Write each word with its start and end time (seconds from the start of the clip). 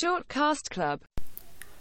Shortcast 0.00 0.70
Club. 0.70 1.00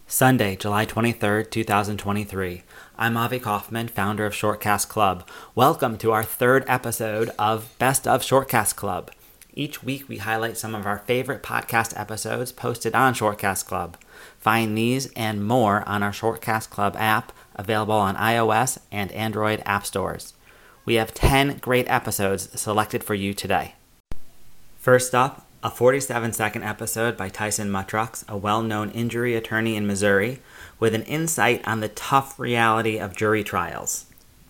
Sunday, 0.08 0.56
July 0.56 0.88
23rd, 0.88 1.52
2023. 1.52 2.64
I'm 2.98 3.16
Avi 3.16 3.40
Kaufman, 3.40 3.90
founder 3.90 4.26
of 4.26 4.34
Shortcast 4.34 4.88
Club. 4.90 5.28
Welcome 5.54 6.00
to 6.00 6.12
our 6.12 6.24
third 6.24 6.64
episode 6.68 7.30
of 7.38 7.78
Best 7.78 8.08
of 8.08 8.24
Shortcast 8.24 8.76
Club. 8.76 9.12
Each 9.54 9.84
week, 9.84 10.10
we 10.10 10.18
highlight 10.18 10.58
some 10.58 10.74
of 10.74 10.88
our 10.88 10.98
favorite 10.98 11.44
podcast 11.44 11.94
episodes 11.96 12.52
posted 12.52 12.96
on 12.96 13.14
Shortcast 13.14 13.68
Club. 13.68 13.98
Find 14.40 14.76
these 14.76 15.14
and 15.14 15.48
more 15.48 15.88
on 15.88 16.02
our 16.02 16.10
Shortcast 16.10 16.72
Club 16.72 16.96
app, 16.98 17.32
available 17.54 17.94
on 17.94 18.16
iOS 18.16 18.80
and 18.92 19.12
Android 19.12 19.62
app 19.64 19.86
stores. 19.86 20.34
We 20.86 20.96
have 20.96 21.14
10 21.14 21.60
great 21.60 21.88
episodes 21.88 22.60
selected 22.60 23.04
for 23.04 23.14
you 23.14 23.36
today. 23.36 23.76
First 24.80 25.14
up, 25.14 25.47
a 25.64 25.70
47 25.70 26.34
second 26.34 26.64
episode 26.64 27.16
by 27.18 27.30
Tyson 27.30 27.70
Mutrux, 27.70 28.28
a 28.28 28.38
well 28.38 28.62
known 28.62 28.92
injury 28.92 29.36
attorney 29.36 29.76
in 29.76 29.88
Missouri, 29.88 30.40
with 30.80 30.94
an 30.94 31.04
insight 31.04 31.68
on 31.68 31.80
the 31.80 31.88
tough 31.90 32.40
reality 32.40 32.98
of 32.98 33.16
jury 33.16 33.44
trials. 33.44 34.07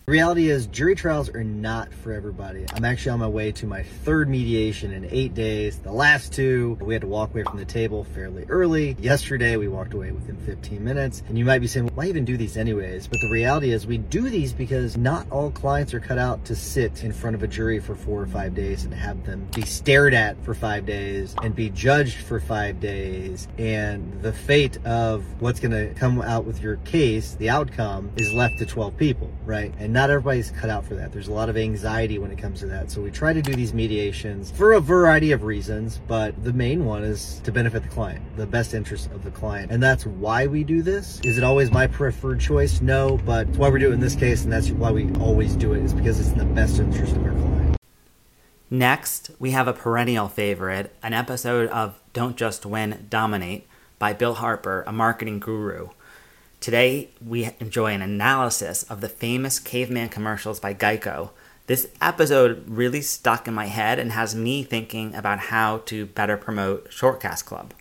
The 0.08 0.12
reality 0.12 0.48
is, 0.48 0.66
jury 0.68 0.94
trials 0.94 1.28
are 1.28 1.44
not 1.44 1.92
for 1.92 2.14
everybody. 2.14 2.64
I'm 2.72 2.86
actually 2.86 3.10
on 3.10 3.18
my 3.18 3.28
way 3.28 3.52
to 3.52 3.66
my 3.66 3.82
third 3.82 4.30
mediation 4.30 4.90
in 4.90 5.06
eight 5.10 5.34
days. 5.34 5.80
The 5.80 5.92
last 5.92 6.32
two, 6.32 6.78
we 6.80 6.94
had 6.94 7.02
to 7.02 7.06
walk 7.06 7.28
away 7.34 7.42
from 7.42 7.58
the 7.58 7.66
table 7.66 8.04
fairly 8.04 8.46
early. 8.48 8.96
Yesterday, 8.98 9.58
we 9.58 9.68
walked 9.68 9.92
away 9.92 10.10
within 10.12 10.38
15 10.38 10.82
minutes. 10.82 11.22
And 11.28 11.36
you 11.36 11.44
might 11.44 11.58
be 11.58 11.66
saying, 11.66 11.84
well, 11.84 11.94
why 11.96 12.06
even 12.06 12.24
do 12.24 12.38
these 12.38 12.56
anyways? 12.56 13.06
But 13.06 13.20
the 13.20 13.28
reality 13.28 13.70
is, 13.70 13.86
we 13.86 13.98
do 13.98 14.30
these 14.30 14.54
because 14.54 14.96
not 14.96 15.30
all 15.30 15.50
clients 15.50 15.92
are 15.92 16.00
cut 16.00 16.16
out 16.16 16.42
to 16.46 16.56
sit 16.56 17.04
in 17.04 17.12
front 17.12 17.36
of 17.36 17.42
a 17.42 17.46
jury 17.46 17.78
for 17.78 17.94
four 17.94 18.22
or 18.22 18.26
five 18.26 18.54
days 18.54 18.84
and 18.84 18.94
have 18.94 19.26
them 19.26 19.46
be 19.54 19.66
stared 19.66 20.14
at 20.14 20.42
for 20.42 20.54
five 20.54 20.86
days 20.86 21.36
and 21.42 21.54
be 21.54 21.68
judged 21.68 22.16
for 22.16 22.40
five 22.40 22.80
days. 22.80 23.46
And 23.58 24.22
the 24.22 24.32
fate 24.32 24.78
of 24.86 25.22
what's 25.42 25.60
going 25.60 25.72
to 25.72 25.92
come 26.00 26.22
out 26.22 26.46
with 26.46 26.62
your 26.62 26.76
case, 26.76 27.34
the 27.34 27.50
outcome, 27.50 28.10
is 28.16 28.32
left 28.32 28.58
to 28.60 28.64
12 28.64 28.96
people, 28.96 29.30
right? 29.44 29.74
And 29.78 29.97
not 29.98 30.10
everybody's 30.10 30.52
cut 30.52 30.70
out 30.70 30.84
for 30.84 30.94
that. 30.94 31.10
There's 31.10 31.26
a 31.26 31.32
lot 31.32 31.48
of 31.48 31.56
anxiety 31.56 32.20
when 32.20 32.30
it 32.30 32.38
comes 32.38 32.60
to 32.60 32.66
that. 32.66 32.88
So 32.88 33.00
we 33.00 33.10
try 33.10 33.32
to 33.32 33.42
do 33.42 33.52
these 33.56 33.74
mediations 33.74 34.48
for 34.48 34.74
a 34.74 34.80
variety 34.80 35.32
of 35.32 35.42
reasons, 35.42 36.00
but 36.06 36.40
the 36.44 36.52
main 36.52 36.84
one 36.84 37.02
is 37.02 37.40
to 37.42 37.50
benefit 37.50 37.82
the 37.82 37.88
client, 37.88 38.24
the 38.36 38.46
best 38.46 38.74
interest 38.74 39.10
of 39.10 39.24
the 39.24 39.32
client. 39.32 39.72
And 39.72 39.82
that's 39.82 40.06
why 40.06 40.46
we 40.46 40.62
do 40.62 40.82
this. 40.82 41.20
Is 41.24 41.36
it 41.36 41.42
always 41.42 41.72
my 41.72 41.88
preferred 41.88 42.38
choice? 42.38 42.80
No, 42.80 43.18
but 43.26 43.48
it's 43.48 43.58
why 43.58 43.70
we 43.70 43.80
do 43.80 43.90
it 43.90 43.94
in 43.94 43.98
this 43.98 44.14
case, 44.14 44.44
and 44.44 44.52
that's 44.52 44.70
why 44.70 44.92
we 44.92 45.10
always 45.14 45.56
do 45.56 45.72
it, 45.72 45.82
is 45.82 45.92
because 45.92 46.20
it's 46.20 46.30
in 46.30 46.38
the 46.38 46.44
best 46.44 46.78
interest 46.78 47.16
of 47.16 47.24
our 47.24 47.32
client. 47.32 47.76
Next, 48.70 49.32
we 49.40 49.50
have 49.50 49.66
a 49.66 49.72
perennial 49.72 50.28
favorite, 50.28 50.94
an 51.02 51.12
episode 51.12 51.70
of 51.70 51.98
Don't 52.12 52.36
Just 52.36 52.64
Win, 52.64 53.08
Dominate 53.10 53.66
by 53.98 54.12
Bill 54.12 54.34
Harper, 54.34 54.84
a 54.86 54.92
marketing 54.92 55.40
guru. 55.40 55.88
Today, 56.60 57.10
we 57.24 57.48
enjoy 57.60 57.92
an 57.92 58.02
analysis 58.02 58.82
of 58.84 59.00
the 59.00 59.08
famous 59.08 59.60
caveman 59.60 60.08
commercials 60.08 60.58
by 60.58 60.74
Geico. 60.74 61.30
This 61.66 61.86
episode 62.00 62.64
really 62.68 63.00
stuck 63.00 63.46
in 63.46 63.54
my 63.54 63.66
head 63.66 64.00
and 64.00 64.10
has 64.10 64.34
me 64.34 64.64
thinking 64.64 65.14
about 65.14 65.38
how 65.38 65.78
to 65.86 66.06
better 66.06 66.36
promote 66.36 66.90
Shortcast 66.90 67.44
Club. 67.44 67.74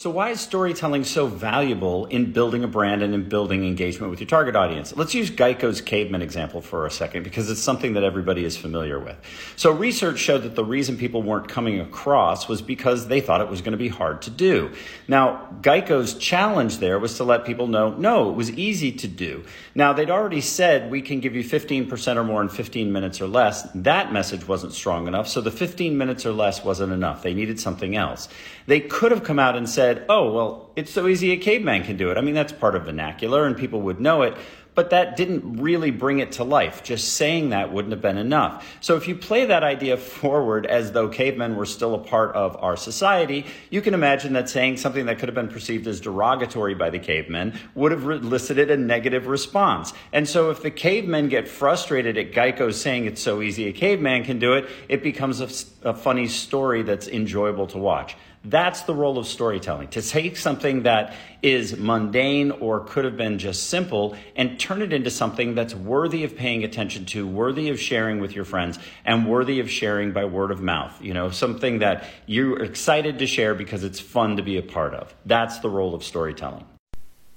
So, 0.00 0.08
why 0.08 0.30
is 0.30 0.40
storytelling 0.40 1.04
so 1.04 1.26
valuable 1.26 2.06
in 2.06 2.32
building 2.32 2.64
a 2.64 2.66
brand 2.66 3.02
and 3.02 3.12
in 3.12 3.28
building 3.28 3.66
engagement 3.66 4.08
with 4.08 4.18
your 4.18 4.28
target 4.28 4.56
audience? 4.56 4.96
Let's 4.96 5.14
use 5.14 5.28
Geico's 5.28 5.82
caveman 5.82 6.22
example 6.22 6.62
for 6.62 6.86
a 6.86 6.90
second 6.90 7.22
because 7.22 7.50
it's 7.50 7.60
something 7.60 7.92
that 7.92 8.02
everybody 8.02 8.46
is 8.46 8.56
familiar 8.56 8.98
with. 8.98 9.18
So, 9.56 9.70
research 9.70 10.18
showed 10.18 10.44
that 10.44 10.54
the 10.54 10.64
reason 10.64 10.96
people 10.96 11.22
weren't 11.22 11.50
coming 11.50 11.80
across 11.80 12.48
was 12.48 12.62
because 12.62 13.08
they 13.08 13.20
thought 13.20 13.42
it 13.42 13.50
was 13.50 13.60
going 13.60 13.72
to 13.72 13.76
be 13.76 13.88
hard 13.88 14.22
to 14.22 14.30
do. 14.30 14.72
Now, 15.06 15.50
Geico's 15.60 16.14
challenge 16.14 16.78
there 16.78 16.98
was 16.98 17.18
to 17.18 17.24
let 17.24 17.44
people 17.44 17.66
know 17.66 17.90
no, 17.90 18.30
it 18.30 18.36
was 18.36 18.50
easy 18.52 18.92
to 18.92 19.06
do. 19.06 19.44
Now, 19.74 19.92
they'd 19.92 20.08
already 20.08 20.40
said 20.40 20.90
we 20.90 21.02
can 21.02 21.20
give 21.20 21.34
you 21.34 21.44
15% 21.44 22.16
or 22.16 22.24
more 22.24 22.40
in 22.40 22.48
15 22.48 22.90
minutes 22.90 23.20
or 23.20 23.26
less. 23.26 23.68
That 23.74 24.14
message 24.14 24.48
wasn't 24.48 24.72
strong 24.72 25.08
enough, 25.08 25.28
so 25.28 25.42
the 25.42 25.50
15 25.50 25.98
minutes 25.98 26.24
or 26.24 26.32
less 26.32 26.64
wasn't 26.64 26.94
enough. 26.94 27.22
They 27.22 27.34
needed 27.34 27.60
something 27.60 27.96
else. 27.96 28.30
They 28.66 28.80
could 28.80 29.10
have 29.10 29.24
come 29.24 29.38
out 29.38 29.56
and 29.56 29.68
said, 29.68 29.89
said, 29.90 30.06
oh, 30.08 30.32
well, 30.32 30.70
it's 30.76 30.92
so 30.92 31.08
easy 31.08 31.32
a 31.32 31.36
caveman 31.36 31.82
can 31.82 31.96
do 31.96 32.10
it. 32.10 32.16
I 32.16 32.20
mean, 32.20 32.34
that's 32.34 32.52
part 32.52 32.76
of 32.76 32.84
vernacular 32.84 33.44
and 33.44 33.56
people 33.56 33.80
would 33.82 34.00
know 34.00 34.22
it, 34.22 34.36
but 34.76 34.90
that 34.90 35.16
didn't 35.16 35.60
really 35.60 35.90
bring 35.90 36.20
it 36.20 36.30
to 36.32 36.44
life. 36.44 36.84
Just 36.84 37.14
saying 37.14 37.50
that 37.50 37.72
wouldn't 37.72 37.90
have 37.90 38.00
been 38.00 38.16
enough. 38.16 38.64
So 38.80 38.94
if 38.94 39.08
you 39.08 39.16
play 39.16 39.46
that 39.46 39.64
idea 39.64 39.96
forward 39.96 40.64
as 40.64 40.92
though 40.92 41.08
cavemen 41.08 41.56
were 41.56 41.66
still 41.66 41.96
a 41.96 41.98
part 41.98 42.36
of 42.36 42.56
our 42.62 42.76
society, 42.76 43.46
you 43.68 43.82
can 43.82 43.94
imagine 43.94 44.34
that 44.34 44.48
saying 44.48 44.76
something 44.76 45.06
that 45.06 45.18
could 45.18 45.28
have 45.28 45.34
been 45.34 45.48
perceived 45.48 45.88
as 45.88 46.00
derogatory 46.00 46.76
by 46.76 46.90
the 46.90 47.00
cavemen 47.00 47.58
would 47.74 47.90
have 47.90 48.04
elicited 48.04 48.70
a 48.70 48.76
negative 48.76 49.26
response. 49.26 49.92
And 50.12 50.28
so 50.28 50.50
if 50.50 50.62
the 50.62 50.70
cavemen 50.70 51.28
get 51.28 51.48
frustrated 51.48 52.16
at 52.16 52.30
Geico 52.30 52.72
saying 52.72 53.06
it's 53.06 53.20
so 53.20 53.42
easy 53.42 53.66
a 53.66 53.72
caveman 53.72 54.22
can 54.22 54.38
do 54.38 54.52
it, 54.52 54.68
it 54.88 55.02
becomes 55.02 55.40
a, 55.40 55.88
a 55.88 55.94
funny 55.94 56.28
story 56.28 56.82
that's 56.82 57.08
enjoyable 57.08 57.66
to 57.66 57.78
watch. 57.78 58.14
That's 58.42 58.82
the 58.82 58.94
role 58.94 59.18
of 59.18 59.26
storytelling 59.26 59.88
to 59.88 60.00
take 60.00 60.38
something 60.38 60.84
that 60.84 61.14
is 61.42 61.76
mundane 61.76 62.50
or 62.52 62.80
could 62.80 63.04
have 63.04 63.16
been 63.16 63.38
just 63.38 63.68
simple 63.68 64.16
and 64.34 64.58
turn 64.58 64.80
it 64.80 64.94
into 64.94 65.10
something 65.10 65.54
that's 65.54 65.74
worthy 65.74 66.24
of 66.24 66.36
paying 66.36 66.64
attention 66.64 67.04
to, 67.06 67.26
worthy 67.26 67.68
of 67.68 67.78
sharing 67.78 68.18
with 68.18 68.34
your 68.34 68.46
friends, 68.46 68.78
and 69.04 69.28
worthy 69.28 69.60
of 69.60 69.70
sharing 69.70 70.12
by 70.12 70.24
word 70.24 70.50
of 70.50 70.62
mouth. 70.62 71.00
You 71.02 71.12
know, 71.12 71.30
something 71.30 71.80
that 71.80 72.08
you're 72.24 72.62
excited 72.62 73.18
to 73.18 73.26
share 73.26 73.54
because 73.54 73.84
it's 73.84 74.00
fun 74.00 74.36
to 74.36 74.42
be 74.42 74.56
a 74.56 74.62
part 74.62 74.94
of. 74.94 75.14
That's 75.26 75.58
the 75.58 75.68
role 75.68 75.94
of 75.94 76.02
storytelling. 76.02 76.64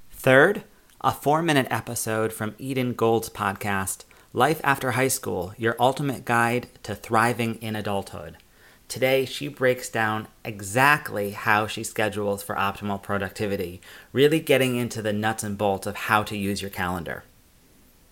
Third, 0.09 0.63
a 1.01 1.11
four 1.11 1.41
minute 1.41 1.67
episode 1.69 2.31
from 2.31 2.55
Eden 2.57 2.93
Gold's 2.93 3.29
podcast, 3.29 4.05
Life 4.31 4.61
After 4.63 4.91
High 4.91 5.09
School 5.09 5.53
Your 5.57 5.75
Ultimate 5.79 6.23
Guide 6.23 6.69
to 6.83 6.95
Thriving 6.95 7.55
in 7.55 7.75
Adulthood. 7.75 8.37
Today, 8.87 9.25
she 9.25 9.47
breaks 9.47 9.89
down 9.89 10.27
exactly 10.45 11.31
how 11.31 11.67
she 11.67 11.83
schedules 11.83 12.43
for 12.43 12.55
optimal 12.55 13.01
productivity, 13.01 13.81
really 14.11 14.39
getting 14.39 14.75
into 14.75 15.01
the 15.01 15.13
nuts 15.13 15.43
and 15.43 15.57
bolts 15.57 15.87
of 15.87 15.95
how 15.95 16.23
to 16.23 16.37
use 16.37 16.61
your 16.61 16.69
calendar. 16.69 17.23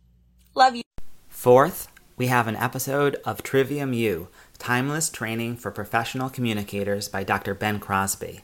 love 0.56 0.76
you. 0.76 0.82
Fourth, 1.30 1.88
we 2.18 2.28
have 2.28 2.48
an 2.48 2.56
episode 2.56 3.18
of 3.24 3.44
Trivium 3.44 3.94
U, 3.94 4.28
Timeless 4.58 5.10
Training 5.10 5.56
for 5.56 5.70
Professional 5.70 6.28
Communicators 6.28 7.08
by 7.08 7.24
Dr. 7.24 7.54
Ben 7.54 7.80
Crosby. 7.80 8.42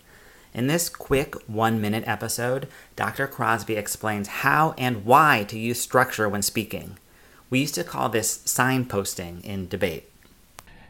In 0.54 0.68
this 0.68 0.90
quick 0.90 1.34
one 1.50 1.82
minute 1.82 2.04
episode, 2.06 2.68
Dr. 2.96 3.26
Crosby 3.26 3.76
explains 3.76 4.28
how 4.28 4.76
and 4.78 5.06
why 5.06 5.44
to 5.48 5.58
use 5.58 5.82
structure 5.82 6.30
when 6.30 6.44
speaking. 6.44 7.00
We 7.50 7.62
used 7.62 7.74
to 7.74 7.84
call 7.84 8.10
this 8.10 8.38
signposting 8.46 9.44
in 9.44 9.68
debate. 9.68 10.08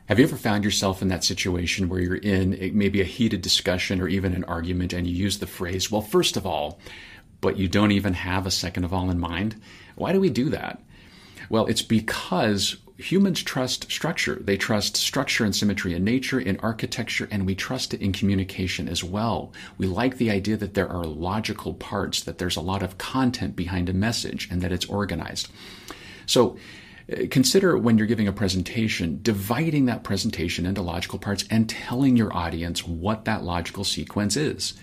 Have 0.07 0.19
you 0.19 0.25
ever 0.25 0.35
found 0.35 0.65
yourself 0.65 1.01
in 1.01 1.07
that 1.07 1.23
situation 1.23 1.87
where 1.87 2.01
you're 2.01 2.15
in 2.15 2.71
maybe 2.77 2.99
a 2.99 3.05
heated 3.05 3.41
discussion 3.41 4.01
or 4.01 4.09
even 4.09 4.33
an 4.33 4.43
argument 4.43 4.91
and 4.91 5.07
you 5.07 5.15
use 5.15 5.39
the 5.39 5.47
phrase, 5.47 5.89
well, 5.89 6.01
first 6.01 6.35
of 6.35 6.45
all, 6.45 6.77
but 7.43 7.57
you 7.57 7.67
don't 7.67 7.91
even 7.91 8.13
have 8.13 8.47
a 8.47 8.51
second 8.51 8.85
of 8.85 8.93
all 8.93 9.11
in 9.11 9.19
mind? 9.19 9.61
Why 9.95 10.13
do 10.13 10.19
we 10.21 10.29
do 10.29 10.49
that? 10.51 10.81
Well, 11.49 11.65
it's 11.65 11.81
because 11.81 12.77
humans 12.95 13.43
trust 13.43 13.91
structure. 13.91 14.35
They 14.35 14.55
trust 14.55 14.95
structure 14.95 15.43
and 15.43 15.53
symmetry 15.53 15.93
in 15.93 16.05
nature, 16.05 16.39
in 16.39 16.57
architecture, 16.61 17.27
and 17.29 17.45
we 17.45 17.53
trust 17.53 17.93
it 17.93 18.01
in 18.01 18.13
communication 18.13 18.87
as 18.87 19.03
well. 19.03 19.51
We 19.77 19.87
like 19.87 20.17
the 20.17 20.31
idea 20.31 20.55
that 20.55 20.73
there 20.73 20.87
are 20.87 21.03
logical 21.03 21.73
parts, 21.73 22.23
that 22.23 22.37
there's 22.37 22.55
a 22.55 22.61
lot 22.61 22.81
of 22.81 22.97
content 22.97 23.57
behind 23.57 23.89
a 23.89 23.93
message, 23.93 24.47
and 24.49 24.61
that 24.61 24.71
it's 24.71 24.85
organized. 24.85 25.49
So, 26.25 26.55
uh, 27.11 27.25
consider 27.29 27.77
when 27.77 27.97
you're 27.97 28.07
giving 28.07 28.29
a 28.29 28.31
presentation, 28.31 29.19
dividing 29.21 29.87
that 29.87 30.05
presentation 30.05 30.65
into 30.65 30.81
logical 30.81 31.19
parts 31.19 31.43
and 31.49 31.69
telling 31.69 32.15
your 32.15 32.33
audience 32.33 32.87
what 32.87 33.25
that 33.25 33.43
logical 33.43 33.83
sequence 33.83 34.37
is 34.37 34.75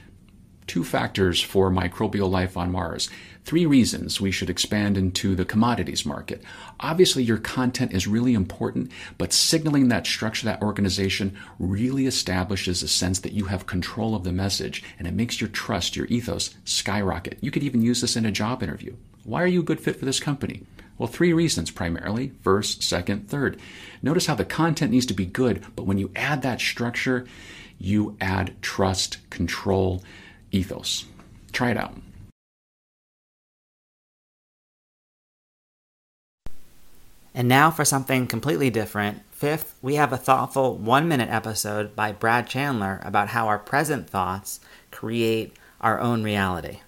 two 0.66 0.84
factors 0.84 1.40
for 1.40 1.70
microbial 1.70 2.30
life 2.30 2.56
on 2.56 2.70
Mars, 2.70 3.08
three 3.44 3.66
reasons 3.66 4.20
we 4.20 4.30
should 4.30 4.50
expand 4.50 4.96
into 4.96 5.34
the 5.34 5.44
commodities 5.44 6.06
market. 6.06 6.42
Obviously, 6.78 7.22
your 7.22 7.38
content 7.38 7.92
is 7.92 8.06
really 8.06 8.34
important, 8.34 8.92
but 9.18 9.32
signaling 9.32 9.88
that 9.88 10.06
structure, 10.06 10.46
that 10.46 10.62
organization 10.62 11.36
really 11.58 12.06
establishes 12.06 12.82
a 12.82 12.88
sense 12.88 13.20
that 13.20 13.32
you 13.32 13.46
have 13.46 13.66
control 13.66 14.14
of 14.14 14.24
the 14.24 14.32
message 14.32 14.82
and 14.98 15.08
it 15.08 15.14
makes 15.14 15.40
your 15.40 15.50
trust, 15.50 15.96
your 15.96 16.06
ethos 16.06 16.54
skyrocket. 16.64 17.38
You 17.40 17.50
could 17.50 17.62
even 17.64 17.82
use 17.82 18.00
this 18.00 18.16
in 18.16 18.26
a 18.26 18.30
job 18.30 18.62
interview. 18.62 18.94
Why 19.24 19.42
are 19.42 19.48
you 19.48 19.60
a 19.60 19.64
good 19.64 19.80
fit 19.80 19.96
for 19.96 20.04
this 20.04 20.20
company? 20.20 20.62
Well, 20.98 21.06
three 21.08 21.32
reasons 21.32 21.70
primarily 21.70 22.32
first, 22.42 22.82
second, 22.82 23.28
third. 23.28 23.58
Notice 24.02 24.26
how 24.26 24.34
the 24.34 24.44
content 24.44 24.92
needs 24.92 25.06
to 25.06 25.14
be 25.14 25.24
good, 25.24 25.64
but 25.74 25.86
when 25.86 25.96
you 25.96 26.10
add 26.14 26.42
that 26.42 26.60
structure, 26.60 27.26
you 27.78 28.16
add 28.20 28.54
trust, 28.60 29.16
control, 29.30 30.04
ethos. 30.52 31.04
Try 31.52 31.70
it 31.70 31.76
out. 31.76 31.94
And 37.34 37.48
now 37.48 37.70
for 37.70 37.84
something 37.84 38.26
completely 38.26 38.70
different. 38.70 39.22
Fifth, 39.30 39.76
we 39.80 39.94
have 39.94 40.12
a 40.12 40.18
thoughtful 40.18 40.76
one 40.76 41.08
minute 41.08 41.30
episode 41.30 41.94
by 41.94 42.12
Brad 42.12 42.48
Chandler 42.48 43.00
about 43.04 43.28
how 43.28 43.46
our 43.46 43.58
present 43.58 44.10
thoughts 44.10 44.60
create 44.90 45.54
our 45.80 46.00
own 46.00 46.22
reality. 46.22 46.80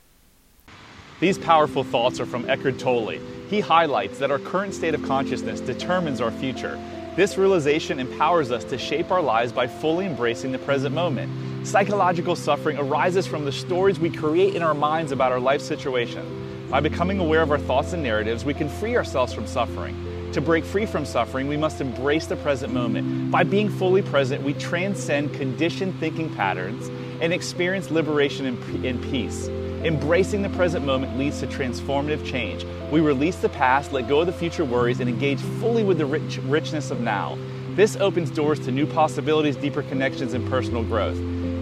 These 1.21 1.39
powerful 1.39 1.85
thoughts 1.85 2.19
are 2.19 2.27
from 2.27 2.51
Eckhart 2.51 2.81
Tolle. 2.81 3.21
He 3.49 3.61
highlights 3.61 4.19
that 4.19 4.33
our 4.33 4.41
current 4.41 4.75
state 4.75 4.95
of 4.95 5.03
consciousness 5.05 5.61
determines 5.61 6.21
our 6.21 6.33
future. 6.33 6.79
This 7.15 7.37
realization 7.37 8.01
empowers 8.01 8.51
us 8.51 8.65
to 8.65 8.79
shape 8.79 9.11
our 9.11 9.21
lives 9.21 9.53
by 9.53 9.67
fully 9.67 10.07
embracing 10.07 10.51
the 10.51 10.59
present 10.59 10.95
moment. 10.95 11.67
Psychological 11.67 12.35
suffering 12.35 12.79
arises 12.79 13.27
from 13.27 13.45
the 13.45 13.53
stories 13.53 14.01
we 14.01 14.09
create 14.09 14.55
in 14.55 14.63
our 14.63 14.73
minds 14.73 15.13
about 15.13 15.31
our 15.31 15.39
life 15.39 15.61
situation. 15.61 16.67
By 16.71 16.81
becoming 16.81 17.19
aware 17.19 17.43
of 17.43 17.51
our 17.51 17.59
thoughts 17.59 17.93
and 17.93 18.03
narratives, 18.03 18.47
we 18.47 18.55
can 18.55 18.71
free 18.71 18.97
ourselves 18.97 19.35
from 19.35 19.47
suffering. 19.47 19.95
To 20.33 20.41
break 20.41 20.65
free 20.65 20.87
from 20.87 21.05
suffering, 21.05 21.49
we 21.49 21.59
must 21.59 21.83
embrace 21.83 22.25
the 22.25 22.37
present 22.37 22.73
moment. 22.73 23.31
By 23.31 23.45
being 23.45 23.69
fully 23.69 24.01
present, 24.01 24.43
we 24.43 24.55
transcend 24.55 25.35
conditioned 25.35 25.95
thinking 26.01 26.35
patterns 26.35 26.89
and 27.21 27.31
experience 27.31 27.91
liberation 27.91 28.47
and, 28.47 29.03
peace. 29.03 29.51
Embracing 29.85 30.43
the 30.43 30.49
present 30.51 30.87
moment 30.87 31.19
leads 31.19 31.41
to 31.41 31.47
transformative 31.49 32.25
change. 32.25 32.65
We 32.93 33.01
release 33.01 33.37
the 33.37 33.49
past, 33.49 33.93
let 33.93 34.07
go 34.07 34.21
of 34.21 34.27
the 34.27 34.33
future 34.33 34.65
worries, 34.65 35.01
and 35.01 35.09
engage 35.09 35.41
fully 35.41 35.83
with 35.83 35.99
the 35.99 36.07
rich, 36.07 36.39
richness 36.45 36.93
of 36.93 37.01
now. 37.01 37.37
This 37.71 37.97
opens 37.97 38.31
doors 38.31 38.61
to 38.61 38.71
new 38.71 38.87
possibilities, 38.87 39.57
deeper 39.57 39.83
connections, 39.83 40.35
and 40.35 40.49
personal 40.49 40.85
growth. 40.85 41.19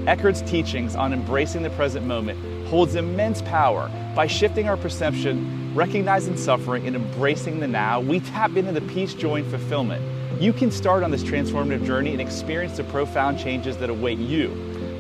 Eckhart's 0.06 0.42
teachings 0.42 0.96
on 0.96 1.14
embracing 1.14 1.62
the 1.62 1.70
present 1.70 2.04
moment 2.04 2.38
holds 2.66 2.94
immense 2.94 3.40
power. 3.40 3.90
By 4.14 4.26
shifting 4.26 4.68
our 4.68 4.76
perception, 4.76 5.74
recognizing 5.74 6.36
suffering, 6.36 6.86
and 6.86 6.96
embracing 6.96 7.58
the 7.58 7.68
now, 7.68 8.00
we 8.00 8.20
tap 8.20 8.54
into 8.54 8.72
the 8.72 8.82
peace, 8.82 9.14
joy, 9.14 9.36
and 9.36 9.50
fulfillment. 9.50 10.04
You 10.42 10.52
can 10.52 10.70
start 10.70 11.02
on 11.02 11.10
this 11.10 11.22
transformative 11.22 11.86
journey 11.86 12.12
and 12.12 12.20
experience 12.20 12.76
the 12.76 12.84
profound 12.84 13.38
changes 13.38 13.78
that 13.78 13.88
await 13.88 14.18
you. 14.18 14.48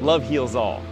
Love 0.00 0.22
heals 0.22 0.54
all. 0.54 0.82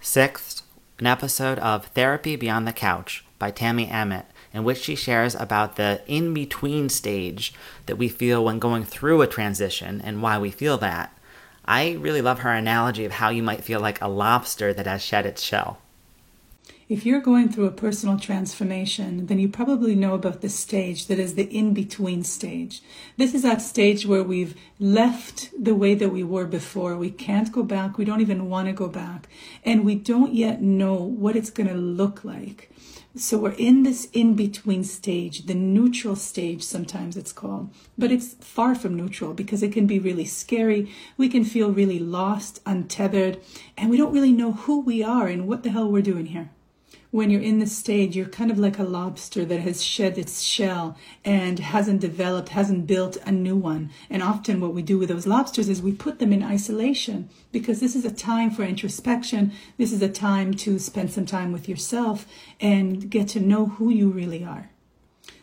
Sixth, 0.00 0.61
an 1.02 1.06
episode 1.08 1.58
of 1.58 1.86
Therapy 1.86 2.36
Beyond 2.36 2.64
the 2.64 2.72
Couch 2.72 3.24
by 3.36 3.50
Tami 3.50 3.90
Amit, 3.90 4.26
in 4.54 4.62
which 4.62 4.78
she 4.78 4.94
shares 4.94 5.34
about 5.34 5.74
the 5.74 6.00
in 6.06 6.32
between 6.32 6.88
stage 6.88 7.52
that 7.86 7.98
we 7.98 8.08
feel 8.08 8.44
when 8.44 8.60
going 8.60 8.84
through 8.84 9.20
a 9.20 9.26
transition 9.26 10.00
and 10.00 10.22
why 10.22 10.38
we 10.38 10.52
feel 10.52 10.78
that. 10.78 11.12
I 11.64 11.94
really 11.94 12.22
love 12.22 12.38
her 12.38 12.52
analogy 12.52 13.04
of 13.04 13.10
how 13.10 13.30
you 13.30 13.42
might 13.42 13.64
feel 13.64 13.80
like 13.80 14.00
a 14.00 14.06
lobster 14.06 14.72
that 14.72 14.86
has 14.86 15.02
shed 15.02 15.26
its 15.26 15.42
shell. 15.42 15.78
If 16.92 17.06
you're 17.06 17.22
going 17.22 17.48
through 17.48 17.64
a 17.64 17.70
personal 17.70 18.18
transformation, 18.18 19.24
then 19.24 19.38
you 19.38 19.48
probably 19.48 19.94
know 19.94 20.12
about 20.12 20.42
the 20.42 20.50
stage 20.50 21.06
that 21.06 21.18
is 21.18 21.36
the 21.36 21.44
in 21.44 21.72
between 21.72 22.22
stage. 22.22 22.82
This 23.16 23.32
is 23.32 23.40
that 23.44 23.62
stage 23.62 24.04
where 24.04 24.22
we've 24.22 24.54
left 24.78 25.48
the 25.58 25.74
way 25.74 25.94
that 25.94 26.10
we 26.10 26.22
were 26.22 26.44
before. 26.44 26.94
We 26.98 27.10
can't 27.10 27.50
go 27.50 27.62
back. 27.62 27.96
We 27.96 28.04
don't 28.04 28.20
even 28.20 28.50
want 28.50 28.66
to 28.66 28.74
go 28.74 28.88
back. 28.88 29.26
And 29.64 29.86
we 29.86 29.94
don't 29.94 30.34
yet 30.34 30.60
know 30.60 30.92
what 30.96 31.34
it's 31.34 31.48
going 31.48 31.68
to 31.68 31.74
look 31.74 32.24
like. 32.24 32.70
So 33.16 33.38
we're 33.38 33.52
in 33.52 33.84
this 33.84 34.10
in 34.12 34.34
between 34.34 34.84
stage, 34.84 35.46
the 35.46 35.54
neutral 35.54 36.14
stage, 36.14 36.62
sometimes 36.62 37.16
it's 37.16 37.32
called. 37.32 37.72
But 37.96 38.12
it's 38.12 38.34
far 38.34 38.74
from 38.74 38.96
neutral 38.96 39.32
because 39.32 39.62
it 39.62 39.72
can 39.72 39.86
be 39.86 39.98
really 39.98 40.26
scary. 40.26 40.92
We 41.16 41.30
can 41.30 41.46
feel 41.46 41.72
really 41.72 41.98
lost, 41.98 42.60
untethered, 42.66 43.40
and 43.78 43.88
we 43.88 43.96
don't 43.96 44.12
really 44.12 44.32
know 44.32 44.52
who 44.52 44.82
we 44.82 45.02
are 45.02 45.26
and 45.26 45.48
what 45.48 45.62
the 45.62 45.70
hell 45.70 45.90
we're 45.90 46.02
doing 46.02 46.26
here 46.26 46.50
when 47.12 47.28
you're 47.28 47.42
in 47.42 47.58
this 47.58 47.76
stage, 47.76 48.16
you're 48.16 48.26
kind 48.26 48.50
of 48.50 48.58
like 48.58 48.78
a 48.78 48.84
lobster 48.84 49.44
that 49.44 49.60
has 49.60 49.84
shed 49.84 50.16
its 50.16 50.40
shell 50.40 50.96
and 51.24 51.58
hasn't 51.58 52.00
developed, 52.00 52.48
hasn't 52.48 52.86
built 52.86 53.18
a 53.26 53.30
new 53.30 53.54
one. 53.54 53.90
And 54.08 54.22
often 54.22 54.60
what 54.60 54.72
we 54.72 54.80
do 54.80 54.98
with 54.98 55.10
those 55.10 55.26
lobsters 55.26 55.68
is 55.68 55.82
we 55.82 55.92
put 55.92 56.18
them 56.18 56.32
in 56.32 56.42
isolation 56.42 57.28
because 57.52 57.80
this 57.80 57.94
is 57.94 58.06
a 58.06 58.10
time 58.10 58.50
for 58.50 58.62
introspection. 58.62 59.52
This 59.76 59.92
is 59.92 60.00
a 60.00 60.08
time 60.08 60.54
to 60.54 60.78
spend 60.78 61.12
some 61.12 61.26
time 61.26 61.52
with 61.52 61.68
yourself 61.68 62.26
and 62.60 63.10
get 63.10 63.28
to 63.28 63.40
know 63.40 63.66
who 63.66 63.90
you 63.90 64.08
really 64.08 64.42
are. 64.42 64.70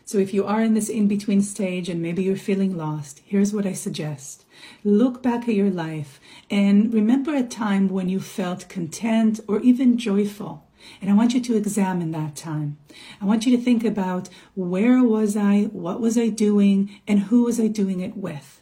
So 0.04 0.18
if 0.18 0.34
you 0.34 0.44
are 0.44 0.60
in 0.60 0.74
this 0.74 0.88
in 0.88 1.06
between 1.06 1.40
stage 1.40 1.88
and 1.88 2.02
maybe 2.02 2.24
you're 2.24 2.34
feeling 2.34 2.76
lost, 2.76 3.22
here's 3.24 3.54
what 3.54 3.64
I 3.64 3.74
suggest. 3.74 4.44
Look 4.82 5.22
back 5.22 5.48
at 5.48 5.54
your 5.54 5.70
life 5.70 6.18
and 6.50 6.92
remember 6.92 7.32
a 7.32 7.44
time 7.44 7.88
when 7.88 8.08
you 8.08 8.18
felt 8.18 8.68
content 8.68 9.38
or 9.46 9.60
even 9.60 9.98
joyful. 9.98 10.66
And 11.00 11.10
I 11.10 11.14
want 11.14 11.34
you 11.34 11.40
to 11.40 11.56
examine 11.56 12.10
that 12.12 12.36
time. 12.36 12.78
I 13.20 13.24
want 13.24 13.46
you 13.46 13.56
to 13.56 13.62
think 13.62 13.84
about 13.84 14.28
where 14.54 15.02
was 15.02 15.36
I, 15.36 15.64
what 15.72 16.00
was 16.00 16.16
I 16.18 16.28
doing, 16.28 17.00
and 17.06 17.20
who 17.20 17.44
was 17.44 17.58
I 17.60 17.66
doing 17.66 18.00
it 18.00 18.16
with. 18.16 18.60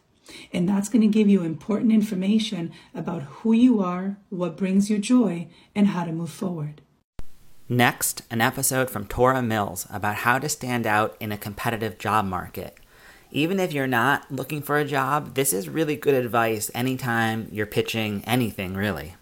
And 0.53 0.69
that's 0.69 0.89
going 0.89 1.03
to 1.03 1.09
give 1.09 1.29
you 1.29 1.43
important 1.43 1.93
information 1.93 2.73
about 2.95 3.23
who 3.23 3.53
you 3.53 3.83
are, 3.83 4.19
what 4.29 4.57
brings 4.57 4.91
you 4.91 4.99
joy, 4.99 5.49
and 5.75 5.89
how 5.89 6.05
to 6.05 6.13
move 6.13 6.31
forward. 6.31 6.83
Next, 7.69 8.23
an 8.31 8.41
episode 8.41 8.89
from 8.89 9.07
Tora 9.07 9.43
Mills 9.43 9.87
about 9.91 10.17
how 10.17 10.39
to 10.39 10.49
stand 10.49 10.87
out 10.87 11.17
in 11.21 11.33
a 11.33 11.39
competitive 11.39 11.99
job 11.99 12.25
market. 12.25 12.79
Even 13.31 13.61
if 13.61 13.75
you're 13.75 13.87
not 13.87 14.31
looking 14.33 14.63
for 14.63 14.79
a 14.79 14.87
job, 14.87 15.35
this 15.35 15.53
is 15.53 15.69
really 15.69 15.95
good 15.95 16.15
advice 16.15 16.71
anytime 16.75 17.47
you're 17.53 17.67
pitching 17.67 18.25
anything, 18.27 18.73
really. 18.73 19.17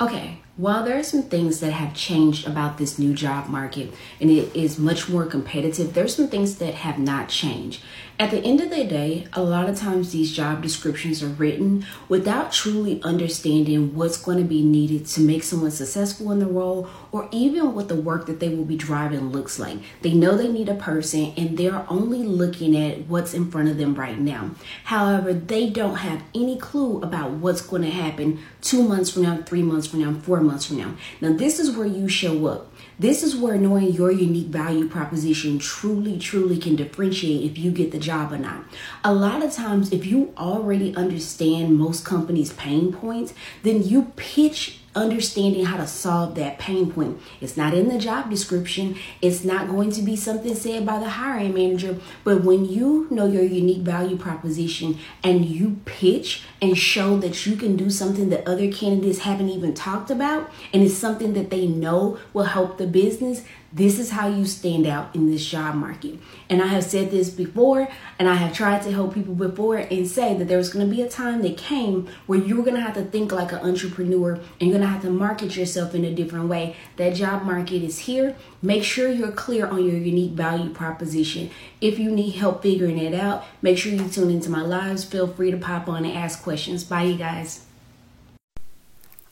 Okay, 0.00 0.41
while 0.56 0.84
there 0.84 0.98
are 0.98 1.02
some 1.02 1.22
things 1.22 1.60
that 1.60 1.72
have 1.72 1.94
changed 1.94 2.46
about 2.46 2.76
this 2.76 2.98
new 2.98 3.14
job 3.14 3.48
market 3.48 3.92
and 4.20 4.30
it 4.30 4.54
is 4.54 4.78
much 4.78 5.08
more 5.08 5.24
competitive, 5.24 5.94
there's 5.94 6.14
some 6.14 6.28
things 6.28 6.58
that 6.58 6.74
have 6.74 6.98
not 6.98 7.28
changed. 7.28 7.82
At 8.22 8.30
the 8.30 8.38
end 8.44 8.60
of 8.60 8.70
the 8.70 8.84
day, 8.84 9.26
a 9.32 9.42
lot 9.42 9.68
of 9.68 9.76
times 9.76 10.12
these 10.12 10.30
job 10.30 10.62
descriptions 10.62 11.24
are 11.24 11.26
written 11.26 11.84
without 12.08 12.52
truly 12.52 13.02
understanding 13.02 13.96
what's 13.96 14.16
going 14.16 14.38
to 14.38 14.44
be 14.44 14.62
needed 14.62 15.06
to 15.06 15.20
make 15.20 15.42
someone 15.42 15.72
successful 15.72 16.30
in 16.30 16.38
the 16.38 16.46
role 16.46 16.88
or 17.10 17.28
even 17.32 17.74
what 17.74 17.88
the 17.88 17.96
work 17.96 18.26
that 18.26 18.38
they 18.38 18.48
will 18.48 18.64
be 18.64 18.76
driving 18.76 19.32
looks 19.32 19.58
like. 19.58 19.78
They 20.02 20.14
know 20.14 20.36
they 20.36 20.46
need 20.46 20.68
a 20.68 20.76
person 20.76 21.34
and 21.36 21.58
they're 21.58 21.84
only 21.90 22.22
looking 22.22 22.76
at 22.76 23.08
what's 23.08 23.34
in 23.34 23.50
front 23.50 23.70
of 23.70 23.76
them 23.76 23.96
right 23.96 24.16
now. 24.16 24.52
However, 24.84 25.34
they 25.34 25.68
don't 25.68 25.96
have 25.96 26.22
any 26.32 26.56
clue 26.56 27.02
about 27.02 27.32
what's 27.32 27.60
going 27.60 27.82
to 27.82 27.90
happen 27.90 28.38
two 28.60 28.84
months 28.84 29.10
from 29.10 29.22
now, 29.24 29.42
three 29.42 29.64
months 29.64 29.88
from 29.88 30.00
now, 30.00 30.14
four 30.20 30.40
months 30.40 30.66
from 30.66 30.78
now. 30.78 30.94
Now, 31.20 31.32
this 31.32 31.58
is 31.58 31.76
where 31.76 31.88
you 31.88 32.08
show 32.08 32.46
up. 32.46 32.72
This 33.02 33.24
is 33.24 33.34
where 33.34 33.58
knowing 33.58 33.92
your 33.92 34.12
unique 34.12 34.46
value 34.46 34.88
proposition 34.88 35.58
truly, 35.58 36.20
truly 36.20 36.56
can 36.56 36.76
differentiate 36.76 37.42
if 37.50 37.58
you 37.58 37.72
get 37.72 37.90
the 37.90 37.98
job 37.98 38.32
or 38.32 38.38
not. 38.38 38.62
A 39.02 39.12
lot 39.12 39.42
of 39.42 39.52
times, 39.52 39.90
if 39.90 40.06
you 40.06 40.32
already 40.38 40.94
understand 40.94 41.76
most 41.76 42.04
companies' 42.04 42.52
pain 42.52 42.92
points, 42.92 43.34
then 43.64 43.82
you 43.82 44.12
pitch 44.14 44.81
understanding 44.94 45.64
how 45.64 45.76
to 45.78 45.86
solve 45.86 46.34
that 46.34 46.58
pain 46.58 46.92
point. 46.92 47.20
It's 47.40 47.56
not 47.56 47.74
in 47.74 47.88
the 47.88 47.98
job 47.98 48.28
description, 48.28 48.96
it's 49.20 49.44
not 49.44 49.68
going 49.68 49.90
to 49.92 50.02
be 50.02 50.16
something 50.16 50.54
said 50.54 50.84
by 50.84 50.98
the 50.98 51.08
hiring 51.08 51.54
manager, 51.54 51.98
but 52.24 52.44
when 52.44 52.64
you 52.64 53.06
know 53.10 53.26
your 53.26 53.44
unique 53.44 53.82
value 53.82 54.16
proposition 54.16 54.98
and 55.22 55.44
you 55.44 55.80
pitch 55.84 56.42
and 56.60 56.76
show 56.76 57.16
that 57.18 57.46
you 57.46 57.56
can 57.56 57.76
do 57.76 57.88
something 57.90 58.28
that 58.28 58.46
other 58.46 58.70
candidates 58.70 59.20
haven't 59.20 59.48
even 59.48 59.74
talked 59.74 60.10
about 60.10 60.50
and 60.72 60.82
it's 60.82 60.94
something 60.94 61.32
that 61.34 61.50
they 61.50 61.66
know 61.66 62.18
will 62.32 62.44
help 62.44 62.78
the 62.78 62.86
business, 62.86 63.42
this 63.72 63.98
is 63.98 64.10
how 64.10 64.28
you 64.28 64.44
stand 64.44 64.86
out 64.86 65.14
in 65.14 65.30
this 65.30 65.44
job 65.46 65.74
market. 65.74 66.18
And 66.50 66.60
I 66.60 66.66
have 66.66 66.84
said 66.84 67.10
this 67.10 67.30
before, 67.30 67.88
and 68.18 68.28
I 68.28 68.34
have 68.34 68.52
tried 68.52 68.82
to 68.82 68.92
help 68.92 69.14
people 69.14 69.34
before 69.34 69.76
and 69.76 70.06
say 70.06 70.36
that 70.36 70.46
there 70.46 70.58
was 70.58 70.72
going 70.72 70.86
to 70.86 70.94
be 70.94 71.00
a 71.00 71.08
time 71.08 71.40
that 71.42 71.56
came 71.56 72.08
where 72.26 72.38
you're 72.38 72.62
going 72.62 72.76
to 72.76 72.82
have 72.82 72.94
to 72.94 73.04
think 73.04 73.32
like 73.32 73.52
an 73.52 73.60
entrepreneur 73.60 74.34
and 74.34 74.42
you're 74.60 74.78
going 74.78 74.82
to 74.82 74.86
have 74.86 75.02
to 75.02 75.10
market 75.10 75.56
yourself 75.56 75.94
in 75.94 76.04
a 76.04 76.14
different 76.14 76.48
way. 76.48 76.76
That 76.96 77.14
job 77.14 77.44
market 77.44 77.82
is 77.82 78.00
here. 78.00 78.36
Make 78.60 78.84
sure 78.84 79.10
you're 79.10 79.32
clear 79.32 79.66
on 79.66 79.84
your 79.84 79.96
unique 79.96 80.32
value 80.32 80.70
proposition. 80.70 81.50
If 81.80 81.98
you 81.98 82.10
need 82.10 82.32
help 82.32 82.62
figuring 82.62 82.98
it 82.98 83.14
out, 83.14 83.44
make 83.62 83.78
sure 83.78 83.92
you 83.92 84.08
tune 84.08 84.30
into 84.30 84.50
my 84.50 84.62
lives. 84.62 85.04
Feel 85.04 85.26
free 85.26 85.50
to 85.50 85.56
pop 85.56 85.88
on 85.88 86.04
and 86.04 86.16
ask 86.16 86.42
questions. 86.42 86.84
Bye, 86.84 87.04
you 87.04 87.16
guys. 87.16 87.64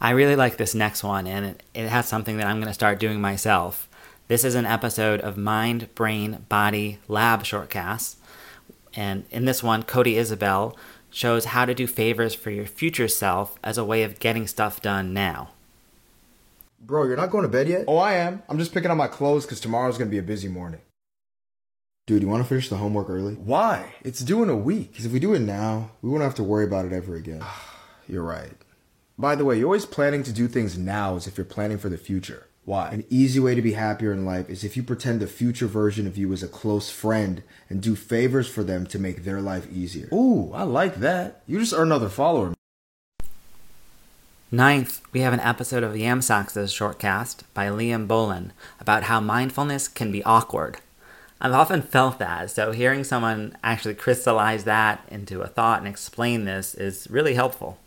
I 0.01 0.11
really 0.11 0.35
like 0.35 0.57
this 0.57 0.75
next 0.75 1.05
one, 1.05 1.27
and 1.27 1.45
it, 1.45 1.63
it 1.75 1.89
has 1.89 2.09
something 2.09 2.39
that 2.39 2.47
I'm 2.47 2.57
going 2.57 2.69
to 2.69 2.75
start 2.75 2.99
doing 2.99 3.21
myself. 3.21 3.90
This 4.31 4.45
is 4.45 4.55
an 4.55 4.65
episode 4.65 5.21
of 5.23 5.37
Mind, 5.37 5.93
Brain, 5.97 6.47
Body 6.49 7.01
Lab 7.09 7.43
Shortcasts. 7.43 8.15
And 8.95 9.25
in 9.33 9.45
this 9.45 9.61
one, 9.61 9.83
Cody 9.83 10.17
Isabel 10.17 10.77
shows 11.11 11.47
how 11.47 11.65
to 11.65 11.75
do 11.75 11.89
favors 11.89 12.33
for 12.33 12.53
your 12.53 12.67
future 12.67 13.09
self 13.09 13.59
as 13.65 13.77
a 13.77 13.85
way 13.85 14.05
of 14.05 14.21
getting 14.21 14.47
stuff 14.47 14.81
done 14.81 15.13
now. 15.13 15.51
Bro, 16.81 17.07
you're 17.07 17.17
not 17.17 17.33
going 17.33 17.43
to 17.43 17.49
bed 17.49 17.69
yet? 17.69 17.87
Oh, 17.89 17.97
I 17.97 18.13
am. 18.13 18.45
I'm 18.49 18.57
just 18.57 18.73
picking 18.73 18.93
up 18.93 18.97
my 18.97 19.09
clothes 19.09 19.47
because 19.47 19.59
tomorrow's 19.59 19.99
going 19.99 20.09
to 20.09 20.15
be 20.15 20.19
a 20.19 20.23
busy 20.23 20.47
morning. 20.47 20.83
Dude, 22.07 22.23
you 22.23 22.29
want 22.29 22.45
to 22.45 22.49
finish 22.49 22.69
the 22.69 22.77
homework 22.77 23.11
early? 23.11 23.35
Why? 23.35 23.95
It's 24.05 24.21
due 24.21 24.45
in 24.45 24.49
a 24.49 24.55
week. 24.55 24.93
Because 24.93 25.07
if 25.07 25.13
we 25.13 25.19
do 25.19 25.35
it 25.35 25.41
now, 25.41 25.91
we 26.03 26.09
won't 26.09 26.23
have 26.23 26.37
to 26.37 26.45
worry 26.45 26.67
about 26.67 26.85
it 26.85 26.93
ever 26.93 27.17
again. 27.17 27.43
you're 28.09 28.23
right. 28.23 28.53
By 29.19 29.35
the 29.35 29.45
way, 29.45 29.59
you're 29.59 29.67
always 29.67 29.87
planning 29.87 30.23
to 30.23 30.33
do 30.33 30.47
things 30.47 30.79
now 30.79 31.17
as 31.17 31.27
if 31.27 31.37
you're 31.37 31.45
planning 31.45 31.79
for 31.79 31.89
the 31.89 31.99
future. 31.99 32.47
Why? 32.71 32.91
An 32.91 33.05
easy 33.11 33.41
way 33.41 33.57
to 33.57 33.63
be 33.63 33.73
happier 33.73 34.13
in 34.13 34.25
life 34.25 34.49
is 34.49 34.63
if 34.63 34.77
you 34.77 34.85
pretend 34.85 35.19
the 35.19 35.27
future 35.27 35.67
version 35.67 36.07
of 36.07 36.17
you 36.17 36.33
is 36.33 36.45
a 36.45 36.47
close 36.47 36.89
friend 36.89 37.43
and 37.69 37.83
do 37.83 37.97
favors 37.97 38.49
for 38.49 38.63
them 38.63 38.87
to 38.87 38.99
make 39.01 39.25
their 39.25 39.41
life 39.41 39.67
easier. 39.73 40.09
Ooh, 40.13 40.53
I 40.55 40.63
like 40.63 41.01
that. 41.01 41.43
You 41.49 41.59
just 41.59 41.73
earn 41.73 41.89
another 41.89 42.09
follower. 42.09 42.55
Ninth, 44.53 45.01
we 45.13 45.19
have 45.23 45.33
an 45.33 45.41
episode 45.41 45.83
of 45.83 45.95
Yamsox's 45.95 46.73
shortcast 46.73 47.43
by 47.55 47.67
Liam 47.67 48.07
Bolin 48.07 48.53
about 48.79 49.03
how 49.03 49.19
mindfulness 49.19 49.89
can 49.89 50.13
be 50.13 50.23
awkward. 50.23 50.77
I've 51.41 51.51
often 51.51 51.83
felt 51.83 52.21
that, 52.21 52.53
so 52.53 52.71
hearing 52.71 53.03
someone 53.03 53.57
actually 53.65 53.95
crystallize 53.95 54.63
that 54.63 55.05
into 55.11 55.41
a 55.41 55.49
thought 55.49 55.81
and 55.81 55.89
explain 55.89 56.45
this 56.45 56.77
is 56.77 57.09
really 57.11 57.35
helpful. 57.35 57.79